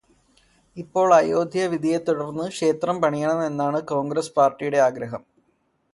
ഇപ്പോൾ 0.77 1.09
അയോധ്യ 1.17 1.65
വിധിയെ 1.67 1.99
തുടര്ന്ന് 1.99 2.47
ക്ഷേത്രം 2.53 2.97
പണിയണം 3.03 3.41
എന്നതാണ് 3.45 3.81
കോൺഗ്രസ്സ് 3.91 4.35
പാര്ടിയുടെ 4.37 4.81
ആഗ്രഹം 4.87 5.23